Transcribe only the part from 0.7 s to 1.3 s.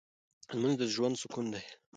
د ژوند